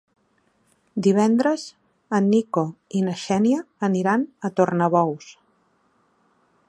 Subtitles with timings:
[1.07, 1.65] Divendres
[2.19, 2.63] en Nico
[3.01, 5.33] i na Xènia aniran a Tornabous.